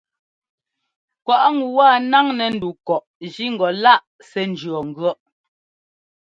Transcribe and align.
Kwaꞌ 1.25 1.45
ŋu 1.57 1.65
wa 1.75 1.85
ńnáŋnɛ́ 2.03 2.47
ndu 2.55 2.69
kɔꞌ 2.87 3.05
jí 3.31 3.45
ŋgɔ 3.53 3.67
láꞌ 3.83 4.03
sɛ́ 4.29 4.43
ńjʉɔ́ŋgʉ̈ɔ́ꞌ. 4.51 5.13